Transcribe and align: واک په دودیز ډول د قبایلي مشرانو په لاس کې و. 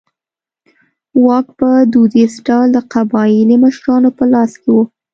واک 1.25 1.47
په 1.59 1.69
دودیز 1.91 2.33
ډول 2.47 2.67
د 2.73 2.77
قبایلي 2.93 3.55
مشرانو 3.65 4.09
په 4.17 4.23
لاس 4.33 4.51
کې 4.61 4.69
و. 4.73 4.77